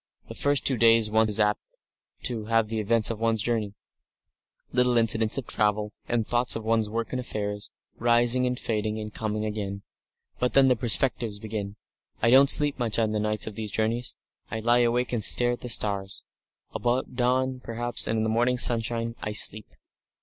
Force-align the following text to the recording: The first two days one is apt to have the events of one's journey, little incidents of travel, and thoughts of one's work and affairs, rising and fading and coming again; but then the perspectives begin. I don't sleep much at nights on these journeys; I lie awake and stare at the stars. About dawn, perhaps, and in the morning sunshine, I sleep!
The 0.29 0.33
first 0.33 0.65
two 0.65 0.77
days 0.77 1.11
one 1.11 1.29
is 1.29 1.39
apt 1.39 1.61
to 2.23 2.45
have 2.45 2.69
the 2.69 2.79
events 2.79 3.11
of 3.11 3.19
one's 3.19 3.43
journey, 3.43 3.75
little 4.71 4.97
incidents 4.97 5.37
of 5.37 5.45
travel, 5.45 5.93
and 6.07 6.25
thoughts 6.25 6.55
of 6.55 6.65
one's 6.65 6.89
work 6.89 7.11
and 7.13 7.19
affairs, 7.19 7.69
rising 7.99 8.47
and 8.47 8.59
fading 8.59 8.99
and 8.99 9.13
coming 9.13 9.45
again; 9.45 9.83
but 10.39 10.53
then 10.53 10.69
the 10.69 10.75
perspectives 10.75 11.37
begin. 11.37 11.75
I 12.19 12.31
don't 12.31 12.49
sleep 12.49 12.79
much 12.79 12.97
at 12.97 13.11
nights 13.11 13.45
on 13.45 13.53
these 13.53 13.69
journeys; 13.69 14.15
I 14.49 14.59
lie 14.61 14.79
awake 14.79 15.13
and 15.13 15.23
stare 15.23 15.51
at 15.51 15.61
the 15.61 15.69
stars. 15.69 16.23
About 16.73 17.13
dawn, 17.15 17.59
perhaps, 17.59 18.07
and 18.07 18.17
in 18.17 18.23
the 18.23 18.27
morning 18.29 18.57
sunshine, 18.57 19.13
I 19.21 19.33
sleep! 19.33 19.67